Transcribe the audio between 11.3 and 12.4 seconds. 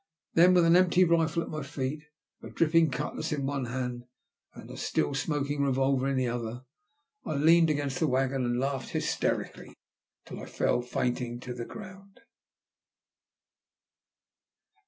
to the ground.